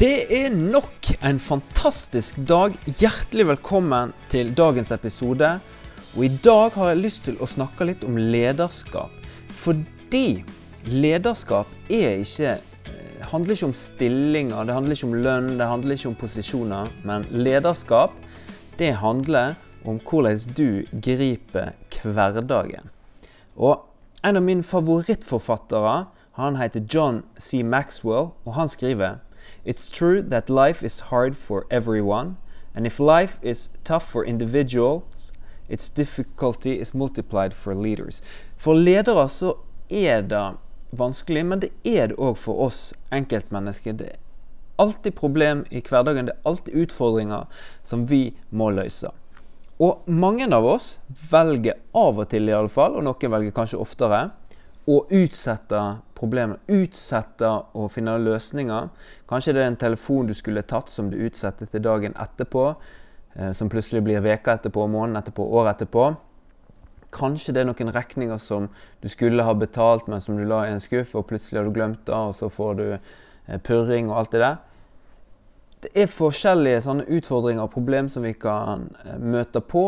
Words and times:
Det 0.00 0.32
er 0.32 0.54
nok 0.56 1.10
en 1.28 1.36
fantastisk 1.36 2.38
dag. 2.48 2.72
Hjertelig 2.88 3.44
velkommen 3.50 4.14
til 4.32 4.54
dagens 4.56 4.94
episode. 4.96 5.50
Og 6.14 6.22
i 6.24 6.30
dag 6.40 6.72
har 6.72 6.88
jeg 6.88 7.00
lyst 7.02 7.26
til 7.26 7.36
å 7.36 7.48
snakke 7.50 7.84
litt 7.84 8.06
om 8.08 8.16
lederskap. 8.16 9.12
Fordi 9.52 10.40
lederskap 10.88 11.68
er 11.92 12.16
ikke 12.24 12.54
eh, 12.54 13.28
handler 13.28 13.58
ikke 13.58 13.68
om 13.68 13.76
stillinger, 13.76 14.64
det 14.64 14.78
handler 14.78 14.96
ikke 14.96 15.10
om 15.10 15.20
lønn, 15.28 15.52
det 15.60 15.68
handler 15.68 16.00
ikke 16.00 16.12
om 16.14 16.18
posisjoner. 16.24 16.96
Men 17.04 17.28
lederskap, 17.28 18.16
det 18.80 18.94
handler 19.04 19.58
om 19.84 20.00
hvordan 20.00 20.56
du 20.56 20.80
griper 20.96 21.74
hverdagen. 22.00 22.88
Og 23.60 23.84
en 24.24 24.40
av 24.40 24.48
mine 24.48 24.64
favorittforfattere, 24.64 26.06
han 26.40 26.56
heter 26.56 26.88
John 26.88 27.26
C. 27.36 27.60
Maxwell, 27.60 28.32
og 28.48 28.56
han 28.56 28.78
skriver 28.80 29.20
It's 29.64 29.90
true 29.90 30.22
that 30.22 30.48
life 30.48 30.82
is 30.82 31.00
hard 31.10 31.36
for 31.36 31.66
everyone, 31.70 32.36
and 32.74 32.86
if 32.86 32.98
life 32.98 33.38
is 33.42 33.70
tough 33.84 34.08
for 34.10 34.24
individuals, 34.24 35.32
its 35.68 35.88
difficulty 35.88 36.80
is 36.80 36.94
multiplied 36.94 37.54
for 37.54 37.74
leaders. 37.74 38.22
For 38.56 38.74
ledere 38.74 39.28
så 39.28 39.54
er 39.88 40.22
det 40.22 40.56
vanskelig, 40.90 41.46
men 41.46 41.60
det 41.60 41.70
er 41.84 42.10
det 42.10 42.18
òg 42.18 42.36
for 42.38 42.66
oss 42.66 42.92
enkeltmennesker. 43.14 43.94
Det 43.94 44.10
er 44.10 44.18
alltid 44.80 45.14
problem 45.14 45.64
i 45.70 45.82
hverdagen, 45.84 46.26
det 46.26 46.34
er 46.34 46.50
alltid 46.50 46.86
utfordringer 46.86 47.62
som 47.82 48.06
vi 48.10 48.32
må 48.50 48.70
løse. 48.74 49.10
Og 49.80 50.04
mange 50.06 50.44
av 50.52 50.66
oss 50.66 50.98
velger 51.30 51.78
av 51.96 52.18
og 52.20 52.28
til, 52.28 52.48
i 52.48 52.56
alle 52.56 52.72
fall, 52.72 52.98
og 52.98 53.06
noen 53.06 53.32
velger 53.32 53.54
kanskje 53.56 53.80
oftere, 53.80 54.26
å 54.90 55.02
utsette 55.14 55.80
problemer. 56.18 56.58
Utsette 56.66 57.50
å 57.78 57.86
finne 57.92 58.16
løsninger. 58.20 58.88
Kanskje 59.30 59.54
det 59.54 59.62
er 59.62 59.70
en 59.70 59.78
telefon 59.84 60.28
du 60.28 60.34
skulle 60.36 60.66
tatt 60.66 60.90
som 60.90 61.10
du 61.12 61.18
utsetter 61.20 61.70
til 61.70 61.84
dagen 61.84 62.16
etterpå. 62.18 62.66
Eh, 63.34 63.52
som 63.52 63.70
plutselig 63.70 64.02
blir 64.02 64.24
veka 64.24 64.56
etterpå, 64.58 64.86
måneden 64.90 65.20
etterpå, 65.20 65.46
året 65.46 65.76
etterpå. 65.76 66.08
Kanskje 67.14 67.54
det 67.54 67.62
er 67.62 67.68
noen 67.70 67.92
regninger 67.94 68.38
som 68.42 68.68
du 69.02 69.08
skulle 69.10 69.46
ha 69.46 69.54
betalt, 69.54 70.08
men 70.10 70.22
som 70.22 70.38
du 70.38 70.44
la 70.46 70.64
i 70.66 70.74
en 70.74 70.82
skuff, 70.82 71.14
og 71.18 71.28
plutselig 71.30 71.60
har 71.60 71.68
du 71.68 71.74
glemt 71.74 72.04
det, 72.06 72.14
og 72.14 72.34
så 72.38 72.50
får 72.50 72.74
du 72.78 72.86
eh, 72.90 73.60
purring 73.62 74.10
og 74.10 74.18
alt 74.18 74.34
det 74.34 74.42
der. 74.44 74.60
Det 75.80 75.90
er 75.96 76.10
forskjellige 76.12 76.82
sånne 76.84 77.06
utfordringer 77.08 77.64
og 77.64 77.72
problem 77.72 78.10
som 78.12 78.26
vi 78.26 78.34
kan 78.38 78.88
eh, 79.04 79.18
møte 79.18 79.62
på, 79.62 79.84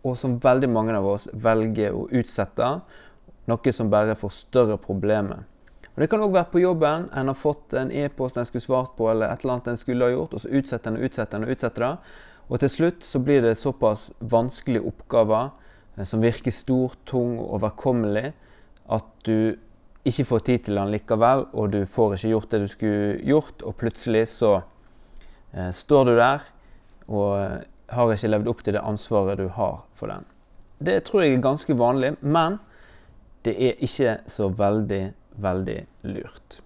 og 0.00 0.16
som 0.16 0.38
veldig 0.40 0.70
mange 0.72 0.96
av 0.96 1.06
oss 1.06 1.28
velger 1.32 1.94
å 1.94 2.06
utsette. 2.16 2.68
Noe 3.50 3.72
som 3.74 3.90
bare 3.90 4.14
får 4.18 4.32
større 4.36 4.78
problemer. 4.78 5.44
Og 5.90 6.02
Det 6.02 6.08
kan 6.10 6.22
òg 6.22 6.32
være 6.32 6.52
på 6.52 6.62
jobben. 6.62 7.08
En 7.12 7.28
har 7.28 7.36
fått 7.36 7.74
en 7.74 7.90
e-post 7.90 8.38
en 8.38 8.46
skulle 8.46 8.62
svart 8.64 8.94
på, 8.96 9.10
eller 9.10 9.32
et 9.32 9.42
eller 9.42 9.58
annet 9.58 9.72
en 9.72 9.80
skulle 9.80 10.06
ha 10.06 10.14
gjort, 10.14 10.34
og 10.34 10.44
så 10.44 10.52
utsetter 10.60 10.90
en 10.90 11.00
og 11.00 11.08
utsetter 11.08 11.36
en 11.36 11.46
og 11.48 11.54
utsetter 11.56 11.86
det. 11.86 11.94
Og 12.50 12.62
til 12.62 12.70
slutt 12.72 13.06
så 13.06 13.20
blir 13.22 13.42
det 13.44 13.58
såpass 13.58 14.10
vanskelige 14.18 14.86
oppgaver 14.86 15.50
eh, 15.96 16.06
som 16.06 16.22
virker 16.22 16.54
stor, 16.54 16.94
tung 17.04 17.38
og 17.38 17.58
overkommelig, 17.58 18.32
at 18.90 19.10
du 19.26 19.58
ikke 20.08 20.24
får 20.24 20.46
tid 20.46 20.64
til 20.66 20.80
den 20.80 20.94
likevel, 20.94 21.44
og 21.52 21.74
du 21.74 21.82
får 21.86 22.16
ikke 22.16 22.32
gjort 22.32 22.54
det 22.54 22.62
du 22.62 22.70
skulle 22.72 23.18
gjort, 23.28 23.62
og 23.62 23.76
plutselig 23.82 24.24
så 24.32 24.54
eh, 25.52 25.70
står 25.74 26.08
du 26.08 26.14
der 26.16 26.48
og 27.10 27.30
eh, 27.42 27.60
har 27.90 28.14
ikke 28.14 28.30
levd 28.30 28.50
opp 28.50 28.64
til 28.64 28.76
det 28.78 28.86
ansvaret 28.86 29.38
du 29.38 29.48
har 29.52 29.82
for 29.98 30.10
den. 30.10 30.26
Det 30.80 31.02
tror 31.04 31.24
jeg 31.24 31.36
er 31.36 31.44
ganske 31.44 31.76
vanlig, 31.76 32.14
men 32.22 32.58
det 33.46 33.54
er 33.56 33.78
ikke 33.84 34.18
så 34.30 34.48
veldig, 34.52 35.04
veldig 35.40 35.78
lurt. 36.02 36.60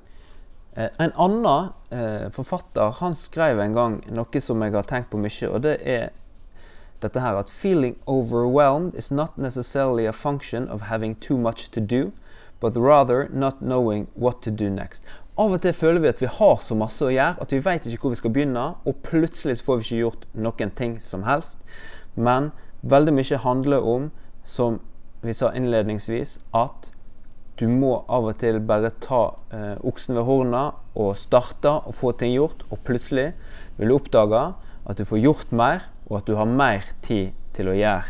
Eh, 0.74 0.90
en 0.98 1.12
annen 1.14 1.70
eh, 1.94 2.26
forfatter 2.34 2.98
han 2.98 3.14
skrev 3.14 3.60
en 3.62 3.76
gang 3.76 4.00
noe 4.10 4.42
som 4.42 4.62
jeg 4.64 4.74
har 4.74 4.88
tenkt 4.90 5.12
på 5.12 5.20
mye, 5.22 5.50
og 5.50 5.62
det 5.62 5.78
er 5.86 6.10
dette 7.04 7.20
her 7.20 7.36
at 7.36 7.50
'feeling 7.50 7.96
overwhelmed 8.06 8.94
is 8.94 9.10
not 9.10 9.36
necessarily 9.38 10.06
a 10.06 10.12
function 10.12 10.68
of 10.68 10.80
having 10.80 11.14
too 11.14 11.36
much 11.36 11.70
to 11.70 11.80
do', 11.80 12.12
but 12.60 12.76
rather 12.76 13.28
not 13.32 13.60
knowing 13.60 14.08
what 14.14 14.42
to 14.42 14.50
do 14.50 14.70
next. 14.70 15.04
Av 15.36 15.52
og 15.52 15.62
til 15.62 15.72
føler 15.72 16.00
vi 16.00 16.08
at 16.08 16.20
vi 16.22 16.26
har 16.26 16.60
så 16.62 16.74
masse 16.78 17.04
å 17.04 17.10
gjøre 17.10 17.42
at 17.42 17.52
vi 17.52 17.58
vet 17.58 17.86
ikke 17.86 18.06
hvor 18.06 18.14
vi 18.14 18.20
skal 18.22 18.30
begynne, 18.30 18.74
og 18.86 19.02
plutselig 19.02 19.58
får 19.62 19.76
vi 19.76 19.84
ikke 19.84 20.02
gjort 20.02 20.26
noen 20.34 20.70
ting 20.70 21.00
som 21.02 21.22
helst. 21.22 21.58
Men 22.14 22.52
veldig 22.82 23.14
mye 23.14 23.40
handler 23.42 23.82
om, 23.82 24.10
som 24.44 24.80
vi 25.24 25.34
sa 25.36 25.52
innledningsvis, 25.56 26.38
at 26.52 26.90
du 27.58 27.68
må 27.70 27.96
av 28.10 28.26
og 28.28 28.38
til 28.42 28.58
bare 28.66 28.90
ta 29.02 29.22
eh, 29.54 29.76
oksen 29.86 30.18
ved 30.18 30.26
horna 30.26 30.64
og 30.98 31.14
starte 31.18 31.70
og 31.86 31.94
få 31.94 32.12
ting 32.18 32.34
gjort, 32.34 32.64
og 32.70 32.82
plutselig 32.86 33.30
vil 33.78 33.92
du 33.92 33.96
oppdage 33.96 34.42
at 34.84 34.98
du 34.98 35.06
får 35.08 35.22
gjort 35.22 35.54
mer, 35.54 35.86
og 36.10 36.18
at 36.20 36.28
du 36.28 36.34
har 36.36 36.50
mer 36.50 36.84
tid 37.06 37.32
til 37.56 37.70
å 37.70 37.78
gjøre 37.78 38.04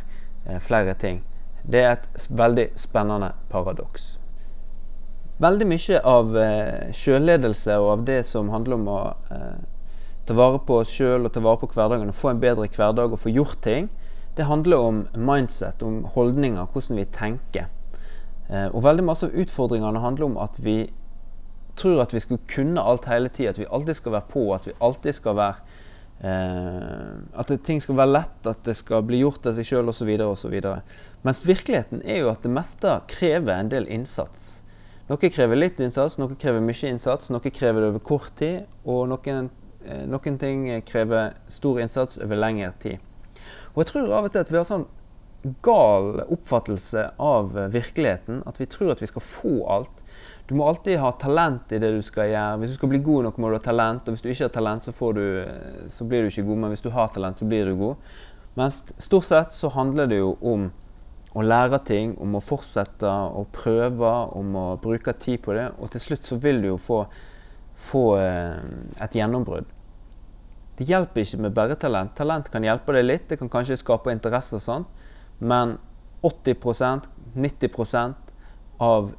eh, 0.49 0.61
flere 0.65 0.97
ting. 0.99 1.23
Det 1.63 1.81
er 1.81 1.95
et 1.97 2.29
veldig 2.29 2.71
spennende 2.79 3.31
paradoks. 3.53 4.15
Veldig 5.43 5.67
mye 5.67 6.01
av 6.07 6.37
eh, 6.39 6.91
sjølledelse 6.95 7.79
og 7.83 7.91
av 7.99 8.05
det 8.09 8.21
som 8.29 8.53
handler 8.53 8.79
om 8.79 8.91
å 8.93 8.99
eh, 9.35 9.63
ta 10.25 10.37
vare 10.39 10.61
på 10.65 10.81
oss 10.81 10.93
sjøl 10.95 11.27
og 11.27 11.33
ta 11.35 11.43
vare 11.45 11.61
på 11.61 11.69
hverdagen 11.75 12.13
og 12.13 12.17
få 12.17 12.33
en 12.33 12.43
bedre 12.43 12.69
hverdag 12.71 13.13
og 13.13 13.21
få 13.21 13.33
gjort 13.35 13.61
ting, 13.65 13.89
det 14.37 14.49
handler 14.49 14.79
om 14.79 15.01
mindset, 15.15 15.83
om 15.83 16.03
holdninger, 16.05 16.67
hvordan 16.73 16.99
vi 16.99 17.07
tenker. 17.15 17.71
Eh, 18.51 18.69
og 18.75 18.83
veldig 18.85 19.07
masse 19.07 19.29
av 19.29 19.37
utfordringene 19.41 20.03
handler 20.03 20.29
om 20.29 20.39
at 20.43 20.59
vi 20.63 20.91
tror 21.79 22.03
at 22.03 22.15
vi 22.15 22.23
skal 22.23 22.41
kunne 22.51 22.83
alt 22.83 23.09
hele 23.11 23.31
tida. 23.31 23.55
At 23.55 23.63
vi 23.63 23.71
alltid 23.71 24.01
skal 24.01 24.17
være 24.17 24.31
på, 24.31 24.45
at 24.55 24.69
vi 24.69 24.77
alltid 24.81 25.17
skal 25.17 25.39
være 25.39 25.55
eh, 26.25 27.39
At 27.41 27.55
ting 27.65 27.83
skal 27.83 27.99
være 27.99 28.15
lett, 28.15 28.43
at 28.51 28.67
det 28.67 28.77
skal 28.79 29.07
bli 29.07 29.23
gjort 29.23 29.47
av 29.47 29.57
seg 29.57 29.71
sjøl 29.71 29.95
osv. 29.95 30.13
osv. 30.27 30.59
Mens 31.23 31.47
virkeligheten 31.47 32.05
er 32.05 32.25
jo 32.25 32.31
at 32.33 32.43
det 32.43 32.53
meste 32.55 32.99
krever 33.11 33.59
en 33.59 33.73
del 33.73 33.89
innsats. 33.89 34.63
Noe 35.09 35.29
krever 35.29 35.59
litt 35.59 35.81
innsats, 35.85 36.17
noe 36.19 36.33
krever 36.41 36.63
mye 36.65 36.91
innsats, 36.91 37.29
noe 37.31 37.53
krever 37.53 37.85
det 37.85 37.91
over 37.93 38.01
kort 38.01 38.33
tid, 38.41 38.65
og 38.89 39.07
noen, 39.11 39.51
eh, 39.85 40.07
noen 40.09 40.39
ting 40.41 40.69
krever 40.89 41.35
stor 41.53 41.83
innsats 41.85 42.19
over 42.25 42.41
lengre 42.41 42.73
tid. 42.81 43.14
Og 43.75 43.83
jeg 43.83 43.91
tror 43.93 44.13
av 44.13 44.29
og 44.29 44.35
til 44.35 44.45
at 44.45 44.53
vi 44.53 44.61
har 44.61 44.69
sånn 44.69 44.87
gal 45.65 46.23
oppfattelse 46.33 47.11
av 47.21 47.53
virkeligheten. 47.73 48.43
At 48.49 48.61
vi 48.61 48.69
tror 48.71 48.95
at 48.95 49.03
vi 49.03 49.11
skal 49.11 49.25
få 49.25 49.57
alt. 49.71 50.05
Du 50.47 50.55
må 50.55 50.67
alltid 50.69 50.99
ha 51.01 51.11
talent 51.17 51.73
i 51.73 51.81
det 51.81 51.91
du 51.95 52.03
skal 52.05 52.29
gjøre. 52.29 52.61
Hvis 52.61 52.75
du 52.75 52.79
skal 52.79 52.93
bli 52.93 53.03
god 53.05 53.29
nok, 53.29 53.41
må 53.41 53.51
du 53.51 53.59
ha 53.59 53.65
talent. 53.65 54.07
Og 54.07 54.17
hvis 54.17 54.25
du 54.25 54.31
ikke 54.33 54.49
har 54.49 54.55
talent, 54.57 54.85
så, 54.85 55.11
du, 55.17 55.27
så 55.93 56.09
blir 56.09 56.25
du 56.25 56.33
ikke 56.33 56.47
god. 56.49 56.63
Men 56.65 56.75
hvis 56.75 56.85
du 56.85 56.91
har 56.93 57.13
talent, 57.13 57.41
så 57.41 57.49
blir 57.49 57.69
du 57.69 57.77
god. 57.81 58.17
Mens 58.55 58.83
stort 59.03 59.29
sett 59.29 59.57
så 59.57 59.73
handler 59.75 60.11
det 60.11 60.21
jo 60.21 60.35
om 60.45 60.69
å 61.35 61.43
lære 61.43 61.81
ting, 61.89 62.13
om 62.23 62.37
å 62.39 62.43
fortsette 62.45 63.11
å 63.11 63.43
prøve, 63.53 64.11
om 64.39 64.55
å 64.55 64.67
bruke 64.83 65.17
tid 65.19 65.43
på 65.43 65.57
det. 65.57 65.71
Og 65.83 65.91
til 65.91 66.05
slutt 66.05 66.29
så 66.29 66.39
vil 66.41 66.63
du 66.63 66.71
jo 66.71 66.77
få, 66.79 67.01
få 67.89 68.05
eh, 68.21 68.61
et 69.03 69.17
gjennombrudd. 69.19 69.74
Det 70.75 70.87
hjelper 70.89 71.23
ikke 71.23 71.43
med 71.45 71.55
bare 71.55 71.77
talent. 71.79 72.15
Talent 72.19 72.51
kan 72.51 72.65
hjelpe 72.67 72.95
deg 72.97 73.05
litt, 73.07 73.29
det 73.31 73.39
kan 73.39 73.51
kanskje 73.51 73.79
skape 73.79 74.13
interesse 74.15 74.59
og 74.59 74.65
sånn, 74.65 74.87
men 75.39 75.77
80% 76.25 77.11
90% 77.35 78.15
av 78.83 79.13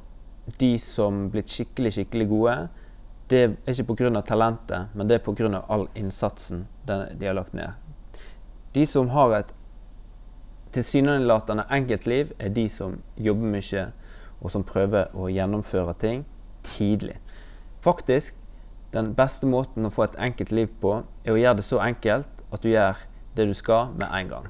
de 0.58 0.78
som 0.78 1.26
blitt 1.30 1.50
skikkelig, 1.50 1.92
skikkelig 1.96 2.28
gode, 2.30 2.56
det 3.28 3.42
er 3.42 3.72
ikke 3.72 3.96
pga. 3.96 4.22
talentet, 4.22 4.94
men 4.94 5.08
det 5.08 5.18
er 5.18 5.24
pga. 5.24 5.64
all 5.68 5.88
innsatsen 5.94 6.66
de 6.84 7.26
har 7.26 7.34
lagt 7.34 7.52
ned. 7.52 7.72
De 8.72 8.86
som 8.86 9.08
har 9.08 9.34
et 9.34 9.52
tilsynelatende 10.72 11.64
enkelt 11.70 12.06
liv, 12.06 12.32
er 12.38 12.48
de 12.48 12.68
som 12.68 12.98
jobber 13.16 13.48
mye, 13.56 13.86
og 14.40 14.50
som 14.50 14.64
prøver 14.64 15.08
å 15.14 15.28
gjennomføre 15.32 15.94
ting 15.98 16.24
tidlig. 16.62 17.16
Faktisk 17.80 18.34
den 18.96 19.12
beste 19.16 19.48
måten 19.48 19.86
å 19.86 19.92
få 19.92 20.06
et 20.06 20.20
enkelt 20.28 20.52
liv 20.56 20.72
på, 20.80 20.98
er 21.24 21.34
å 21.34 21.40
gjøre 21.40 21.60
det 21.60 21.66
så 21.68 21.80
enkelt 21.84 22.44
at 22.50 22.62
du 22.64 22.70
gjør 22.72 23.02
det 23.36 23.50
du 23.50 23.54
skal, 23.56 23.92
med 24.00 24.08
en 24.08 24.30
gang. 24.30 24.46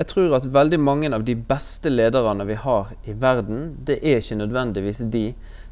Jeg 0.00 0.08
tror 0.08 0.34
at 0.38 0.48
veldig 0.48 0.78
mange 0.80 1.10
av 1.12 1.26
de 1.28 1.34
beste 1.36 1.90
lederne 1.92 2.46
vi 2.48 2.56
har 2.56 2.88
i 3.04 3.12
verden, 3.12 3.74
det 3.84 3.98
er 4.00 4.22
ikke 4.22 4.38
nødvendigvis 4.40 5.02
de 5.12 5.26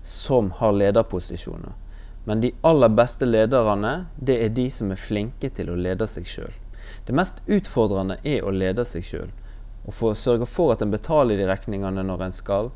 som 0.05 0.51
har 0.59 0.77
lederposisjoner. 0.77 1.73
Men 2.29 2.43
de 2.45 2.51
aller 2.69 2.93
beste 2.93 3.25
lederne, 3.25 3.93
det 4.21 4.37
er 4.45 4.53
de 4.53 4.67
som 4.71 4.93
er 4.93 5.01
flinke 5.01 5.49
til 5.57 5.71
å 5.73 5.79
lede 5.81 6.05
seg 6.07 6.29
sjøl. 6.29 6.53
Det 7.09 7.17
mest 7.17 7.41
utfordrende 7.49 8.19
er 8.21 8.45
å 8.45 8.53
lede 8.53 8.85
seg 8.85 9.07
sjøl. 9.09 9.31
Og 9.89 9.97
få 9.97 10.13
sørge 10.13 10.45
for 10.45 10.75
at 10.75 10.85
en 10.85 10.93
betaler 10.93 11.41
de 11.41 11.49
regningene 11.49 12.05
når 12.05 12.27
en 12.27 12.37
skal, 12.37 12.69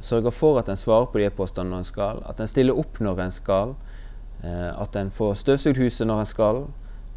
sørger 0.00 0.32
for 0.34 0.58
at 0.60 0.68
en 0.68 0.80
svarer 0.80 1.08
på 1.12 1.20
de 1.20 1.26
e-postene 1.28 1.70
når 1.70 1.82
en 1.82 1.88
skal, 1.88 2.22
at 2.28 2.40
en 2.40 2.50
stiller 2.50 2.78
opp 2.78 3.00
når 3.04 3.24
en 3.24 3.34
skal, 3.34 3.74
eh, 4.42 4.70
at 4.72 4.96
en 4.96 5.12
får 5.12 5.34
støvsugd 5.42 5.80
huset 5.80 6.08
når 6.08 6.24
en 6.24 6.30
skal, 6.30 6.62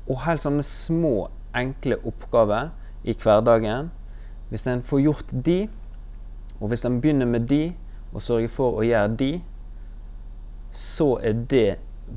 og 0.03 0.23
helt 0.25 0.43
sånne 0.43 0.65
små, 0.67 1.29
enkle 1.55 1.99
oppgaver 2.03 2.71
i 3.07 3.15
hverdagen. 3.15 3.91
Hvis 4.49 4.67
en 4.67 4.83
får 4.83 5.03
gjort 5.05 5.31
de, 5.45 5.57
og 6.59 6.69
hvis 6.71 6.85
en 6.85 6.99
begynner 7.01 7.29
med 7.29 7.47
de, 7.49 7.63
og 8.13 8.21
sørger 8.21 8.51
for 8.51 8.77
å 8.77 8.85
gjøre 8.85 9.15
de, 9.17 9.31
så 10.73 11.15
er 11.23 11.39
det 11.49 11.67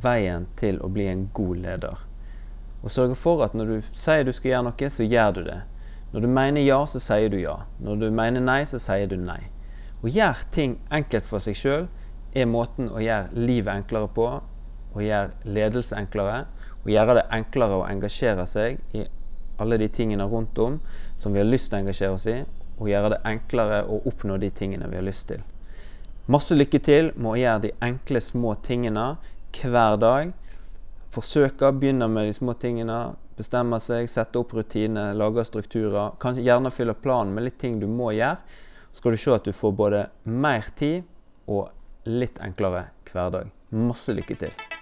veien 0.02 0.46
til 0.58 0.80
å 0.84 0.90
bli 0.92 1.06
en 1.08 1.26
god 1.36 1.62
leder. 1.62 2.04
Og 2.82 2.92
sørge 2.92 3.16
for 3.18 3.44
at 3.44 3.54
når 3.56 3.70
du 3.70 3.88
sier 3.92 4.26
du 4.26 4.32
skal 4.34 4.52
gjøre 4.52 4.66
noe, 4.68 4.90
så 4.92 5.06
gjør 5.06 5.36
du 5.36 5.42
det. 5.48 5.60
Når 6.12 6.24
du 6.24 6.28
mener 6.30 6.64
ja, 6.64 6.78
så 6.88 7.00
sier 7.02 7.30
du 7.32 7.38
ja. 7.40 7.56
Når 7.82 8.02
du 8.02 8.06
mener 8.14 8.44
nei, 8.44 8.62
så 8.68 8.80
sier 8.82 9.08
du 9.10 9.16
nei. 9.20 9.40
Å 10.04 10.10
gjøre 10.12 10.50
ting 10.52 10.76
enkelt 10.92 11.24
for 11.28 11.42
seg 11.42 11.56
sjøl 11.56 11.86
er 12.36 12.48
måten 12.50 12.90
å 12.92 13.00
gjøre 13.00 13.32
livet 13.32 13.72
enklere 13.72 14.10
på, 14.12 14.26
å 14.96 15.04
gjøre 15.04 15.52
ledelse 15.56 15.96
enklere, 15.96 16.44
og 16.84 16.92
gjøre 16.92 17.18
det 17.18 17.26
enklere 17.34 17.80
å 17.80 17.86
engasjere 17.88 18.44
seg 18.46 18.80
i 18.96 19.06
alle 19.62 19.78
de 19.80 19.88
tingene 19.88 20.26
rundt 20.28 20.58
om 20.60 20.78
som 21.16 21.32
vi 21.32 21.40
har 21.40 21.48
lyst 21.48 21.70
til 21.70 21.78
å 21.78 21.84
engasjere 21.84 22.16
oss 22.16 22.26
i, 22.30 22.38
og 22.76 22.90
gjøre 22.90 23.14
det 23.14 23.22
enklere 23.28 23.84
å 23.88 24.02
oppnå 24.10 24.36
de 24.40 24.50
tingene 24.52 24.88
vi 24.92 24.98
har 24.98 25.06
lyst 25.06 25.30
til. 25.32 25.40
Masse 26.28 26.56
lykke 26.56 26.80
til 26.82 27.12
med 27.14 27.30
å 27.30 27.38
gjøre 27.40 27.62
de 27.64 27.72
enkle, 27.86 28.20
små 28.20 28.56
tingene 28.66 29.14
hver 29.56 29.96
dag. 30.02 30.32
Forsøke, 31.14 31.70
begynne 31.72 32.08
med 32.12 32.28
de 32.28 32.34
små 32.36 32.56
tingene. 32.60 32.98
Bestemme 33.36 33.78
seg, 33.80 34.08
sette 34.10 34.40
opp 34.40 34.52
rutiner, 34.56 35.14
lage 35.16 35.44
strukturer. 35.46 36.16
Kanskje 36.20 36.44
gjerne 36.44 36.72
fylle 36.74 36.96
planen 36.98 37.34
med 37.36 37.46
litt 37.46 37.58
ting 37.62 37.78
du 37.80 37.86
må 37.88 38.10
gjøre. 38.16 38.40
Skal 38.96 39.12
du 39.12 39.20
se 39.20 39.34
at 39.34 39.44
du 39.44 39.52
får 39.52 39.74
både 39.76 40.06
mer 40.24 40.70
tid 40.78 41.04
og 41.52 41.68
litt 42.08 42.40
enklere 42.40 42.86
hverdag. 43.10 43.52
Masse 43.76 44.14
lykke 44.16 44.38
til. 44.40 44.75